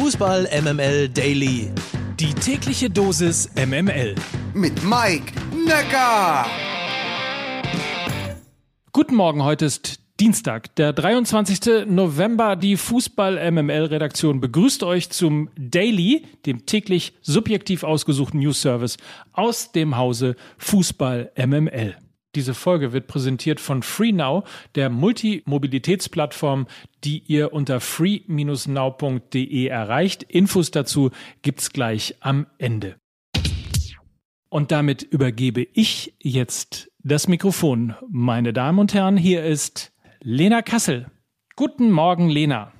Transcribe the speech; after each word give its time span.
Fußball 0.00 0.48
MML 0.62 1.08
Daily. 1.08 1.72
Die 2.20 2.32
tägliche 2.32 2.88
Dosis 2.88 3.50
MML. 3.56 4.14
Mit 4.54 4.84
Mike 4.84 5.32
Necker. 5.66 6.46
Guten 8.92 9.16
Morgen, 9.16 9.42
heute 9.42 9.64
ist 9.64 9.98
Dienstag, 10.20 10.72
der 10.76 10.92
23. 10.92 11.88
November. 11.88 12.54
Die 12.54 12.76
Fußball 12.76 13.50
MML 13.50 13.86
Redaktion 13.86 14.40
begrüßt 14.40 14.84
euch 14.84 15.10
zum 15.10 15.50
Daily, 15.58 16.24
dem 16.46 16.64
täglich 16.64 17.14
subjektiv 17.22 17.82
ausgesuchten 17.82 18.38
News 18.38 18.62
Service 18.62 18.98
aus 19.32 19.72
dem 19.72 19.96
Hause 19.96 20.36
Fußball 20.58 21.32
MML. 21.36 21.96
Diese 22.34 22.54
Folge 22.54 22.92
wird 22.92 23.06
präsentiert 23.06 23.58
von 23.58 23.82
FreeNow, 23.82 24.48
der 24.74 24.90
Multimobilitätsplattform, 24.90 26.66
die 27.04 27.22
ihr 27.26 27.52
unter 27.52 27.80
free-now.de 27.80 29.66
erreicht. 29.66 30.22
Infos 30.24 30.70
dazu 30.70 31.10
gibt's 31.42 31.72
gleich 31.72 32.16
am 32.20 32.46
Ende. 32.58 32.96
Und 34.50 34.72
damit 34.72 35.02
übergebe 35.02 35.66
ich 35.72 36.14
jetzt 36.22 36.90
das 37.02 37.28
Mikrofon. 37.28 37.94
Meine 38.08 38.52
Damen 38.52 38.78
und 38.78 38.94
Herren, 38.94 39.16
hier 39.16 39.44
ist 39.44 39.92
Lena 40.20 40.62
Kassel. 40.62 41.10
Guten 41.56 41.90
Morgen, 41.90 42.28
Lena. 42.28 42.72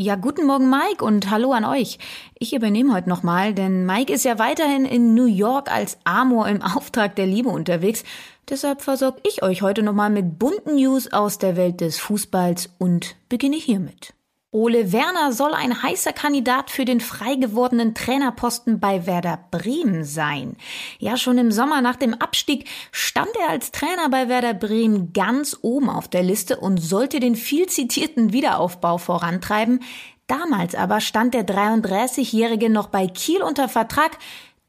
Ja, 0.00 0.14
guten 0.14 0.46
Morgen, 0.46 0.70
Mike, 0.70 1.04
und 1.04 1.28
hallo 1.28 1.50
an 1.50 1.64
euch. 1.64 1.98
Ich 2.38 2.54
übernehme 2.54 2.94
heute 2.94 3.08
nochmal, 3.08 3.52
denn 3.52 3.84
Mike 3.84 4.12
ist 4.12 4.24
ja 4.24 4.38
weiterhin 4.38 4.84
in 4.84 5.12
New 5.12 5.26
York 5.26 5.72
als 5.72 5.98
Amor 6.04 6.46
im 6.46 6.62
Auftrag 6.62 7.16
der 7.16 7.26
Liebe 7.26 7.48
unterwegs. 7.48 8.04
Deshalb 8.48 8.80
versorge 8.80 9.20
ich 9.26 9.42
euch 9.42 9.60
heute 9.60 9.82
nochmal 9.82 10.10
mit 10.10 10.38
bunten 10.38 10.76
News 10.76 11.12
aus 11.12 11.38
der 11.38 11.56
Welt 11.56 11.80
des 11.80 11.98
Fußballs 11.98 12.70
und 12.78 13.16
beginne 13.28 13.56
hiermit. 13.56 14.14
Ole 14.50 14.92
Werner 14.92 15.32
soll 15.32 15.52
ein 15.52 15.82
heißer 15.82 16.14
Kandidat 16.14 16.70
für 16.70 16.86
den 16.86 17.00
frei 17.00 17.34
gewordenen 17.34 17.94
Trainerposten 17.94 18.80
bei 18.80 19.04
Werder 19.04 19.38
Bremen 19.50 20.04
sein. 20.04 20.56
Ja, 20.98 21.18
schon 21.18 21.36
im 21.36 21.52
Sommer 21.52 21.82
nach 21.82 21.96
dem 21.96 22.14
Abstieg 22.14 22.66
stand 22.90 23.28
er 23.38 23.50
als 23.50 23.72
Trainer 23.72 24.08
bei 24.08 24.30
Werder 24.30 24.54
Bremen 24.54 25.12
ganz 25.12 25.58
oben 25.60 25.90
auf 25.90 26.08
der 26.08 26.22
Liste 26.22 26.56
und 26.56 26.78
sollte 26.78 27.20
den 27.20 27.36
viel 27.36 27.66
zitierten 27.66 28.32
Wiederaufbau 28.32 28.96
vorantreiben. 28.96 29.80
Damals 30.28 30.74
aber 30.74 31.02
stand 31.02 31.34
der 31.34 31.46
33-Jährige 31.46 32.70
noch 32.70 32.88
bei 32.88 33.06
Kiel 33.06 33.42
unter 33.42 33.68
Vertrag, 33.68 34.16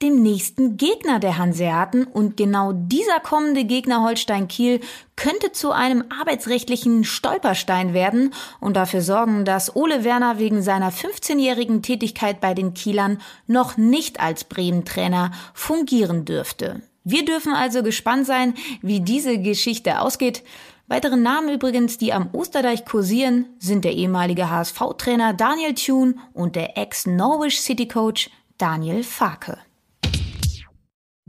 dem 0.01 0.21
nächsten 0.21 0.77
Gegner 0.77 1.19
der 1.19 1.37
Hanseaten 1.37 2.05
und 2.05 2.37
genau 2.37 2.71
dieser 2.73 3.19
kommende 3.19 3.65
Gegner 3.65 4.01
Holstein 4.01 4.47
Kiel 4.47 4.79
könnte 5.17 5.51
zu 5.51 5.71
einem 5.71 6.05
arbeitsrechtlichen 6.09 7.03
Stolperstein 7.03 7.93
werden 7.93 8.33
und 8.61 8.77
dafür 8.77 9.01
sorgen, 9.01 9.43
dass 9.43 9.75
Ole 9.75 10.05
Werner 10.05 10.39
wegen 10.39 10.61
seiner 10.61 10.91
15-jährigen 10.91 11.81
Tätigkeit 11.81 12.39
bei 12.39 12.53
den 12.53 12.73
Kielern 12.73 13.19
noch 13.45 13.75
nicht 13.75 14.21
als 14.21 14.45
Bremen-Trainer 14.45 15.31
fungieren 15.53 16.23
dürfte. 16.23 16.81
Wir 17.03 17.25
dürfen 17.25 17.53
also 17.53 17.83
gespannt 17.83 18.25
sein, 18.25 18.53
wie 18.81 19.01
diese 19.01 19.37
Geschichte 19.39 19.99
ausgeht. 19.99 20.43
Weitere 20.87 21.17
Namen 21.17 21.53
übrigens, 21.53 21.97
die 21.97 22.13
am 22.13 22.29
Osterdeich 22.31 22.85
kursieren, 22.85 23.47
sind 23.59 23.83
der 23.83 23.93
ehemalige 23.93 24.49
HSV-Trainer 24.49 25.33
Daniel 25.33 25.75
Thune 25.75 26.15
und 26.33 26.55
der 26.55 26.77
Ex-Norwich 26.77 27.59
City 27.59 27.87
Coach 27.87 28.29
Daniel 28.57 29.03
Farke. 29.03 29.57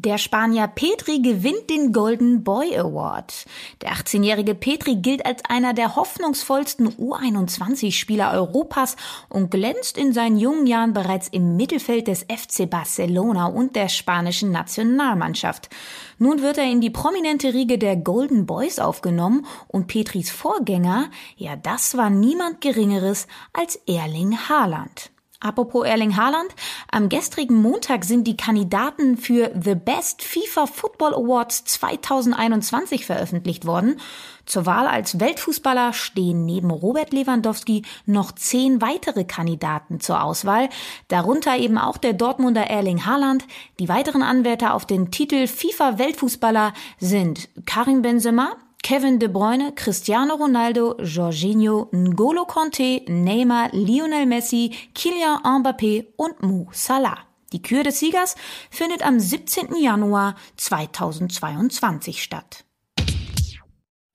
Der 0.02 0.16
Spanier 0.16 0.66
Petri 0.66 1.20
gewinnt 1.20 1.68
den 1.68 1.92
Golden 1.92 2.42
Boy 2.42 2.74
Award. 2.74 3.44
Der 3.82 3.90
18-jährige 3.90 4.54
Petri 4.54 4.96
gilt 4.96 5.26
als 5.26 5.44
einer 5.46 5.74
der 5.74 5.94
hoffnungsvollsten 5.94 6.88
U21-Spieler 6.88 8.32
Europas 8.32 8.96
und 9.28 9.50
glänzt 9.50 9.98
in 9.98 10.14
seinen 10.14 10.38
jungen 10.38 10.66
Jahren 10.66 10.94
bereits 10.94 11.28
im 11.28 11.54
Mittelfeld 11.54 12.06
des 12.06 12.22
FC 12.22 12.70
Barcelona 12.70 13.44
und 13.44 13.76
der 13.76 13.90
spanischen 13.90 14.50
Nationalmannschaft. 14.52 15.68
Nun 16.16 16.40
wird 16.40 16.56
er 16.56 16.64
in 16.64 16.80
die 16.80 16.88
prominente 16.88 17.52
Riege 17.52 17.76
der 17.76 17.96
Golden 17.96 18.46
Boys 18.46 18.78
aufgenommen 18.78 19.44
und 19.68 19.86
Petris 19.86 20.30
Vorgänger, 20.30 21.10
ja, 21.36 21.56
das 21.56 21.98
war 21.98 22.08
niemand 22.08 22.62
Geringeres 22.62 23.26
als 23.52 23.76
Erling 23.86 24.48
Haaland. 24.48 25.10
Apropos 25.42 25.86
Erling 25.86 26.18
Haaland, 26.18 26.54
am 26.90 27.08
gestrigen 27.08 27.62
Montag 27.62 28.04
sind 28.04 28.26
die 28.26 28.36
Kandidaten 28.36 29.16
für 29.16 29.50
The 29.58 29.74
Best 29.74 30.22
FIFA 30.22 30.66
Football 30.66 31.14
Awards 31.14 31.64
2021 31.64 33.06
veröffentlicht 33.06 33.64
worden. 33.64 33.98
Zur 34.44 34.66
Wahl 34.66 34.86
als 34.86 35.18
Weltfußballer 35.18 35.94
stehen 35.94 36.44
neben 36.44 36.70
Robert 36.70 37.14
Lewandowski 37.14 37.84
noch 38.04 38.32
zehn 38.32 38.82
weitere 38.82 39.24
Kandidaten 39.24 40.00
zur 40.00 40.22
Auswahl, 40.22 40.68
darunter 41.08 41.56
eben 41.56 41.78
auch 41.78 41.96
der 41.96 42.12
Dortmunder 42.12 42.66
Erling 42.66 43.06
Haaland. 43.06 43.46
Die 43.78 43.88
weiteren 43.88 44.22
Anwärter 44.22 44.74
auf 44.74 44.84
den 44.84 45.10
Titel 45.10 45.46
FIFA 45.46 45.98
Weltfußballer 45.98 46.74
sind 46.98 47.48
Karim 47.64 48.02
Benzema, 48.02 48.56
Kevin 48.82 49.18
De 49.18 49.28
Bruyne, 49.28 49.74
Cristiano 49.74 50.34
Ronaldo, 50.34 50.96
Jorginho, 51.02 51.88
N'Golo 51.92 52.44
Conte, 52.46 53.04
Neymar, 53.08 53.70
Lionel 53.72 54.26
Messi, 54.26 54.70
Kylian 54.94 55.40
Mbappé 55.60 56.12
und 56.16 56.42
Mo 56.42 56.68
Salah. 56.72 57.18
Die 57.52 57.62
Kür 57.62 57.82
des 57.82 57.98
Siegers 57.98 58.36
findet 58.70 59.02
am 59.02 59.18
17. 59.18 59.76
Januar 59.76 60.36
2022 60.56 62.22
statt. 62.22 62.64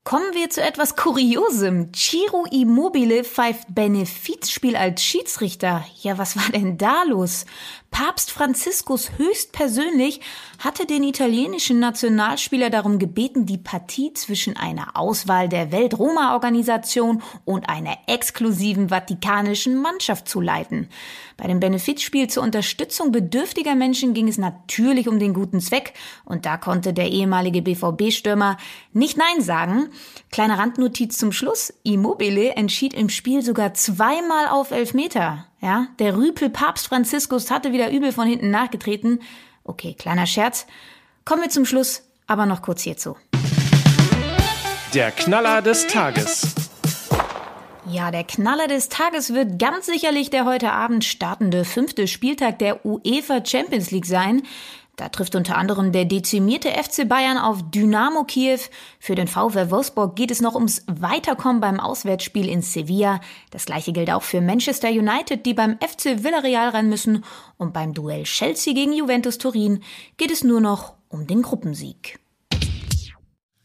Kommen 0.06 0.34
wir 0.34 0.50
zu 0.50 0.62
etwas 0.62 0.94
Kuriosem. 0.94 1.92
Ciro 1.92 2.46
Immobile 2.52 3.24
pfeift 3.24 3.74
Benefizspiel 3.74 4.76
als 4.76 5.02
Schiedsrichter. 5.02 5.84
Ja, 6.00 6.16
was 6.16 6.36
war 6.36 6.48
denn 6.52 6.78
da 6.78 7.02
los? 7.08 7.44
Papst 7.90 8.30
Franziskus 8.30 9.12
höchstpersönlich 9.16 10.20
hatte 10.58 10.86
den 10.86 11.02
italienischen 11.02 11.80
Nationalspieler 11.80 12.68
darum 12.68 12.98
gebeten, 12.98 13.46
die 13.46 13.58
Partie 13.58 14.12
zwischen 14.12 14.56
einer 14.56 14.96
Auswahl 14.96 15.48
der 15.48 15.72
Welt-Roma-Organisation 15.72 17.22
und 17.44 17.68
einer 17.68 17.96
exklusiven 18.06 18.90
vatikanischen 18.90 19.80
Mannschaft 19.80 20.28
zu 20.28 20.40
leiten. 20.40 20.88
Bei 21.36 21.46
dem 21.46 21.58
Benefizspiel 21.58 22.28
zur 22.28 22.42
Unterstützung 22.42 23.12
bedürftiger 23.12 23.74
Menschen 23.74 24.14
ging 24.14 24.28
es 24.28 24.38
natürlich 24.38 25.08
um 25.08 25.18
den 25.18 25.32
guten 25.32 25.60
Zweck 25.60 25.94
und 26.24 26.44
da 26.46 26.58
konnte 26.58 26.92
der 26.92 27.08
ehemalige 27.08 27.62
BVB-Stürmer 27.62 28.58
nicht 28.92 29.16
Nein 29.16 29.42
sagen. 29.42 29.88
Kleine 30.30 30.58
Randnotiz 30.58 31.16
zum 31.18 31.32
Schluss. 31.32 31.72
Immobile 31.82 32.50
entschied 32.56 32.94
im 32.94 33.08
Spiel 33.08 33.42
sogar 33.42 33.74
zweimal 33.74 34.48
auf 34.48 34.70
Elfmeter. 34.70 35.46
Ja, 35.60 35.88
der 35.98 36.16
Rüpel 36.16 36.50
Papst 36.50 36.88
Franziskus 36.88 37.50
hatte 37.50 37.72
wieder 37.72 37.90
übel 37.90 38.12
von 38.12 38.26
hinten 38.26 38.50
nachgetreten. 38.50 39.20
Okay, 39.64 39.94
kleiner 39.94 40.26
Scherz. 40.26 40.66
Kommen 41.24 41.42
wir 41.42 41.50
zum 41.50 41.64
Schluss, 41.64 42.02
aber 42.26 42.46
noch 42.46 42.62
kurz 42.62 42.82
hierzu. 42.82 43.16
Der 44.94 45.10
Knaller 45.10 45.62
des 45.62 45.86
Tages. 45.88 46.54
Ja, 47.88 48.10
der 48.10 48.24
Knaller 48.24 48.66
des 48.66 48.88
Tages 48.88 49.32
wird 49.32 49.60
ganz 49.60 49.86
sicherlich 49.86 50.28
der 50.30 50.44
heute 50.44 50.72
Abend 50.72 51.04
startende 51.04 51.64
fünfte 51.64 52.08
Spieltag 52.08 52.58
der 52.58 52.84
UEFA 52.84 53.44
Champions 53.44 53.92
League 53.92 54.06
sein. 54.06 54.42
Da 54.96 55.10
trifft 55.10 55.34
unter 55.34 55.58
anderem 55.58 55.92
der 55.92 56.06
dezimierte 56.06 56.70
FC 56.70 57.06
Bayern 57.06 57.36
auf 57.36 57.62
Dynamo 57.70 58.24
Kiew. 58.24 58.60
Für 58.98 59.14
den 59.14 59.28
VfL 59.28 59.70
Wolfsburg 59.70 60.16
geht 60.16 60.30
es 60.30 60.40
noch 60.40 60.54
ums 60.54 60.84
Weiterkommen 60.86 61.60
beim 61.60 61.78
Auswärtsspiel 61.78 62.48
in 62.48 62.62
Sevilla. 62.62 63.20
Das 63.50 63.66
gleiche 63.66 63.92
gilt 63.92 64.10
auch 64.10 64.22
für 64.22 64.40
Manchester 64.40 64.88
United, 64.88 65.44
die 65.44 65.52
beim 65.52 65.76
FC 65.80 66.24
Villarreal 66.24 66.70
ran 66.70 66.88
müssen. 66.88 67.24
Und 67.58 67.74
beim 67.74 67.92
Duell 67.92 68.22
Chelsea 68.22 68.72
gegen 68.72 68.94
Juventus 68.94 69.36
Turin 69.36 69.82
geht 70.16 70.30
es 70.30 70.42
nur 70.42 70.62
noch 70.62 70.94
um 71.10 71.26
den 71.26 71.42
Gruppensieg. 71.42 72.18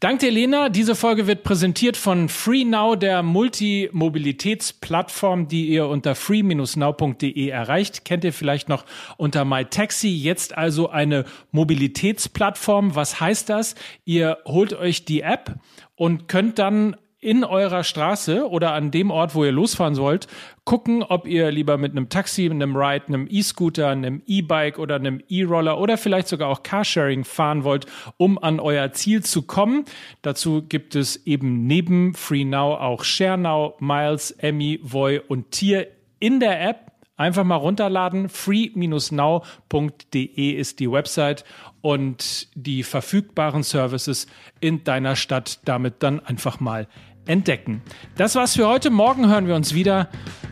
Danke, 0.02 0.28
Lena. 0.30 0.68
Diese 0.68 0.96
Folge 0.96 1.28
wird 1.28 1.44
präsentiert 1.44 1.96
von 1.96 2.28
FreeNow, 2.28 2.98
der 2.98 3.22
Multimobilitätsplattform, 3.22 5.46
die 5.46 5.68
ihr 5.68 5.86
unter 5.86 6.16
free-now.de 6.16 7.46
erreicht. 7.46 8.04
Kennt 8.04 8.24
ihr 8.24 8.32
vielleicht 8.32 8.68
noch 8.68 8.84
unter 9.16 9.44
MyTaxi. 9.44 10.08
Jetzt 10.08 10.58
also 10.58 10.88
eine 10.88 11.24
Mobilitätsplattform. 11.52 12.96
Was 12.96 13.20
heißt 13.20 13.48
das? 13.48 13.76
Ihr 14.04 14.38
holt 14.44 14.72
euch 14.72 15.04
die 15.04 15.20
App 15.20 15.54
und 15.94 16.26
könnt 16.26 16.58
dann 16.58 16.96
in 17.22 17.44
eurer 17.44 17.84
Straße 17.84 18.50
oder 18.50 18.72
an 18.72 18.90
dem 18.90 19.12
Ort, 19.12 19.36
wo 19.36 19.44
ihr 19.44 19.52
losfahren 19.52 19.94
sollt, 19.94 20.26
gucken, 20.64 21.04
ob 21.04 21.28
ihr 21.28 21.52
lieber 21.52 21.78
mit 21.78 21.92
einem 21.92 22.08
Taxi, 22.08 22.50
einem 22.50 22.76
Ride, 22.76 23.06
einem 23.06 23.28
E-Scooter, 23.30 23.86
einem 23.88 24.22
E-Bike 24.26 24.80
oder 24.80 24.96
einem 24.96 25.22
E-Roller 25.28 25.78
oder 25.78 25.96
vielleicht 25.96 26.26
sogar 26.26 26.48
auch 26.48 26.64
Carsharing 26.64 27.22
fahren 27.22 27.62
wollt, 27.62 27.86
um 28.16 28.38
an 28.38 28.58
euer 28.58 28.90
Ziel 28.92 29.22
zu 29.22 29.42
kommen. 29.42 29.84
Dazu 30.22 30.64
gibt 30.68 30.96
es 30.96 31.24
eben 31.24 31.68
neben 31.68 32.14
FreeNow 32.14 32.80
auch 32.80 33.04
ShareNow, 33.04 33.80
Miles, 33.80 34.32
Emmy, 34.32 34.80
Voy 34.82 35.20
und 35.20 35.52
Tier 35.52 35.86
in 36.18 36.40
der 36.40 36.60
App. 36.60 36.90
Einfach 37.16 37.44
mal 37.44 37.54
runterladen. 37.54 38.28
free-now.de 38.28 40.50
ist 40.50 40.80
die 40.80 40.90
Website 40.90 41.44
und 41.82 42.48
die 42.54 42.82
verfügbaren 42.82 43.62
Services 43.62 44.26
in 44.60 44.82
deiner 44.82 45.14
Stadt 45.14 45.60
damit 45.64 46.02
dann 46.02 46.18
einfach 46.20 46.58
mal 46.58 46.88
entdecken. 47.26 47.82
Das 48.16 48.34
war's 48.34 48.54
für 48.56 48.66
heute. 48.66 48.90
Morgen 48.90 49.28
hören 49.28 49.46
wir 49.46 49.54
uns 49.54 49.74
wieder. 49.74 50.08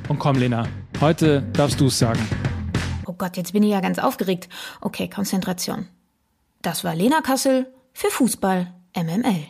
Und 0.09 0.19
komm, 0.19 0.37
Lena, 0.37 0.67
Heute 1.01 1.41
darfst 1.55 1.81
du 1.81 1.87
es 1.87 1.99
sagen. 1.99 2.21
Oh 3.07 3.15
Gott, 3.15 3.39
jetzt 3.39 3.55
bin 3.55 3.63
ich 3.63 3.71
ja 3.71 3.81
ganz 3.81 3.99
aufgeregt. 3.99 4.51
Okay, 4.83 5.09
Konzentration. 5.09 5.89
Das 6.61 6.85
war 6.85 6.95
Lena 6.95 7.23
Kassel 7.23 7.73
für 7.95 8.11
Fußball 8.11 8.71
MML. 8.95 9.47